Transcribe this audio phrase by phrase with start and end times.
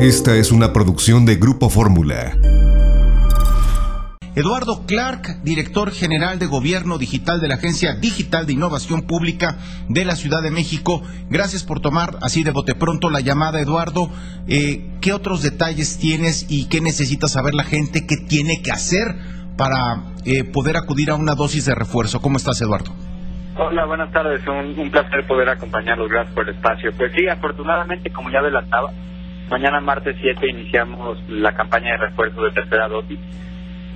[0.00, 2.32] Esta es una producción de Grupo Fórmula.
[4.34, 9.58] Eduardo Clark, director general de Gobierno Digital de la Agencia Digital de Innovación Pública
[9.90, 11.02] de la Ciudad de México.
[11.28, 14.08] Gracias por tomar así de bote pronto la llamada, Eduardo.
[14.48, 18.06] Eh, ¿Qué otros detalles tienes y qué necesita saber la gente?
[18.06, 19.16] ¿Qué tiene que hacer
[19.58, 22.22] para eh, poder acudir a una dosis de refuerzo?
[22.22, 22.90] ¿Cómo estás, Eduardo?
[23.58, 24.40] Hola, buenas tardes.
[24.46, 26.08] Un, un placer poder acompañarlos.
[26.08, 26.90] Gracias por el espacio.
[26.96, 28.94] Pues sí, afortunadamente, como ya adelantaba,
[29.50, 33.18] mañana martes 7 iniciamos la campaña de refuerzo de tercera dosis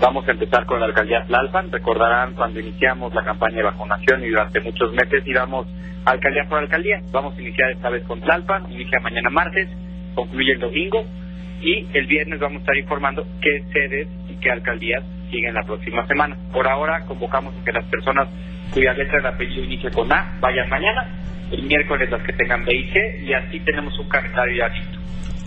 [0.00, 1.70] Vamos a empezar con la alcaldía Tlalpan.
[1.70, 5.66] Recordarán cuando iniciamos la campaña de vacunación y durante muchos meses íbamos
[6.04, 7.00] alcaldía por alcaldía.
[7.12, 9.68] Vamos a iniciar esta vez con Tlalpan, inicia mañana martes,
[10.14, 11.04] concluye el domingo
[11.62, 16.06] y el viernes vamos a estar informando qué sedes y qué alcaldías siguen la próxima
[16.06, 16.36] semana.
[16.52, 18.28] Por ahora convocamos a que las personas
[18.72, 21.06] cuya letra de apellido inicie con A vayan mañana,
[21.52, 24.98] el miércoles las que tengan B y C y así tenemos un calendario ya listo.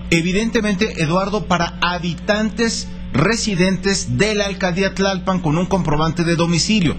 [0.09, 6.95] Evidentemente, Eduardo, para habitantes residentes de la alcaldía Tlalpan con un comprobante de domicilio.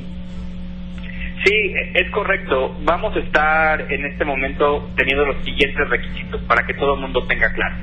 [1.45, 2.77] Sí, es correcto.
[2.83, 7.27] Vamos a estar en este momento teniendo los siguientes requisitos para que todo el mundo
[7.27, 7.77] tenga claro.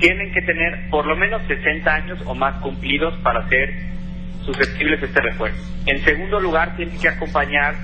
[0.00, 3.72] Tienen que tener por lo menos 60 años o más cumplidos para ser
[4.44, 5.62] susceptibles de este refuerzo.
[5.86, 7.74] En segundo lugar, tienen que acompañar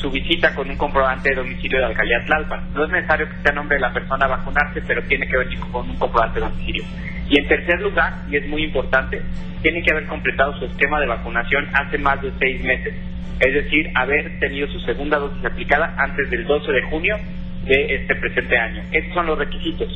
[0.00, 2.72] su visita con un comprobante de domicilio de alcaldía Tlalpan.
[2.74, 5.60] No es necesario que sea nombre de la persona a vacunarse, pero tiene que venir
[5.60, 6.84] con un comprobante de domicilio.
[7.28, 9.22] Y en tercer lugar, y es muy importante,
[9.62, 12.94] tiene que haber completado su esquema de vacunación hace más de seis meses.
[13.38, 17.16] Es decir, haber tenido su segunda dosis aplicada antes del 12 de junio
[17.64, 18.82] de este presente año.
[18.92, 19.88] Estos son los requisitos.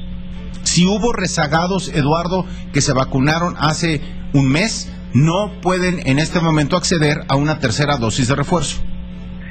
[0.63, 4.01] Si hubo rezagados, Eduardo, que se vacunaron hace
[4.33, 8.85] un mes, no pueden en este momento acceder a una tercera dosis de refuerzo.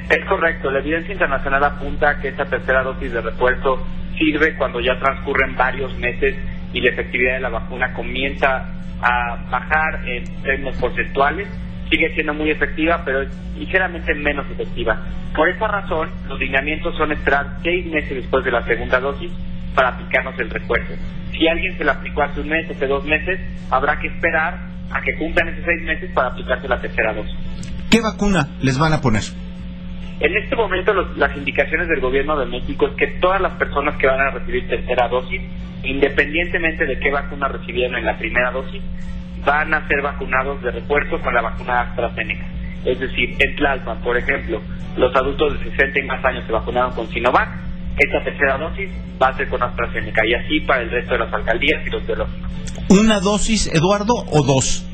[0.08, 3.84] Es correcto, la evidencia internacional apunta a que esta tercera dosis de refuerzo
[4.16, 6.36] sirve cuando ya transcurren varios meses
[6.72, 8.70] y la efectividad de la vacuna comienza
[9.02, 11.48] a bajar en términos porcentuales.
[11.90, 15.02] Sigue siendo muy efectiva, pero es ligeramente menos efectiva.
[15.34, 19.32] Por esa razón, los lineamientos son esperar seis meses después de la segunda dosis
[19.74, 20.94] para aplicarnos el refuerzo.
[21.32, 23.40] Si alguien se la aplicó hace un mes, hace dos meses,
[23.70, 27.34] habrá que esperar a que cumplan esos seis meses para aplicarse la tercera dosis.
[27.90, 29.22] ¿Qué vacuna les van a poner?
[30.18, 34.06] En este momento las indicaciones del gobierno de México es que todas las personas que
[34.06, 35.42] van a recibir tercera dosis,
[35.82, 38.82] independientemente de qué vacuna recibieron en la primera dosis,
[39.44, 42.46] van a ser vacunados de refuerzo con la vacuna AstraZeneca.
[42.84, 44.62] Es decir, en Tlalpan, por ejemplo,
[44.96, 47.65] los adultos de 60 y más años se vacunaron con Sinovac,
[47.96, 48.90] esta tercera dosis
[49.20, 52.06] va a ser con AstraZeneca y así para el resto de las alcaldías y los
[52.06, 52.50] biológicos.
[52.90, 54.86] ¿Una dosis, Eduardo, o dos?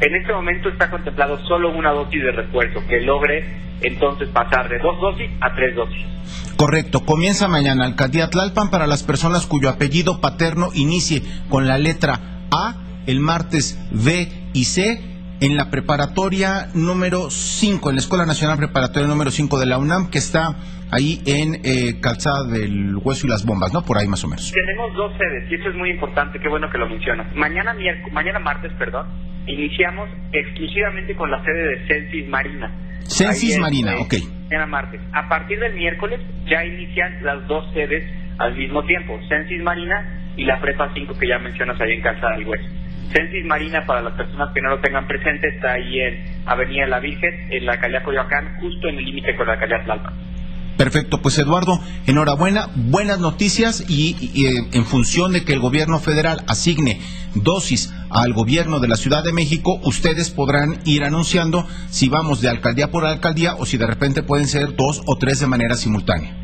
[0.00, 3.44] En este momento está contemplado solo una dosis de refuerzo que logre
[3.82, 6.04] entonces pasar de dos dosis a tres dosis.
[6.56, 7.00] Correcto.
[7.00, 12.20] Comienza mañana Alcaldía Tlalpan para las personas cuyo apellido paterno inicie con la letra
[12.50, 12.76] A,
[13.06, 15.02] el martes B y C
[15.40, 20.10] en la preparatoria número 5, en la Escuela Nacional Preparatoria número 5 de la UNAM,
[20.10, 20.56] que está
[20.90, 23.82] ahí en eh, Calzada del Hueso y las Bombas, ¿no?
[23.82, 24.52] Por ahí más o menos.
[24.52, 27.34] Tenemos dos sedes y eso es muy importante, qué bueno que lo mencionas.
[27.34, 27.74] Mañana,
[28.12, 29.06] mañana martes, perdón,
[29.46, 32.70] iniciamos exclusivamente con la sede de Censis Marina.
[33.06, 34.14] Censis Marina, ok.
[34.44, 35.00] Mañana martes.
[35.12, 38.04] A partir del miércoles ya inician las dos sedes
[38.38, 42.36] al mismo tiempo, Censis Marina y la Prepa 5 que ya mencionas ahí en Calzada
[42.36, 42.79] del Hueso.
[43.12, 47.00] Censis Marina, para las personas que no lo tengan presente, está ahí en Avenida La
[47.00, 50.14] Virgen, en la calle Coyoacán, justo en el límite con la calle Tlalpan.
[50.76, 56.38] Perfecto, pues Eduardo, enhorabuena, buenas noticias y, eh, en función de que el gobierno federal
[56.46, 57.00] asigne
[57.34, 62.48] dosis al gobierno de la Ciudad de México, ustedes podrán ir anunciando si vamos de
[62.48, 66.34] alcaldía por alcaldía o si de repente pueden ser dos o tres de manera simultánea.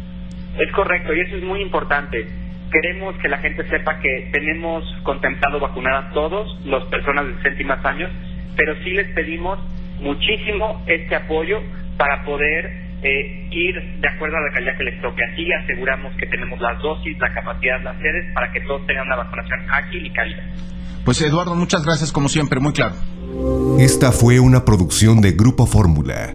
[0.59, 5.60] Es correcto y eso es muy importante queremos que la gente sepa que tenemos contemplado
[5.60, 8.10] vacunar a todos las personas de 60 y más años,
[8.56, 9.59] pero sí les pedimos
[10.00, 11.62] muchísimo este apoyo
[11.97, 15.22] para poder eh, ir de acuerdo a la calidad que les toque.
[15.32, 19.16] Así aseguramos que tenemos las dosis, la capacidad, las sedes para que todos tengan una
[19.16, 20.43] vacunación ágil y cálida.
[21.04, 22.97] Pues Eduardo, muchas gracias como siempre, muy claro.
[23.78, 26.34] Esta fue una producción de Grupo Fórmula.